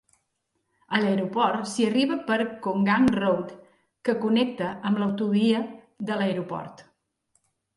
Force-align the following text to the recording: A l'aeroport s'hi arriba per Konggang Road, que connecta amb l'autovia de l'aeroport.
A 0.95 1.01
l'aeroport 1.01 1.67
s'hi 1.73 1.85
arriba 1.89 2.17
per 2.31 2.39
Konggang 2.67 3.11
Road, 3.17 3.53
que 4.09 4.17
connecta 4.27 4.71
amb 4.91 5.03
l'autovia 5.05 5.63
de 6.09 6.19
l'aeroport. 6.23 6.87